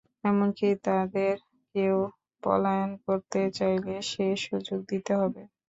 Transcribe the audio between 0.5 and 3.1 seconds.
কি তাদের কেউ পলায়ন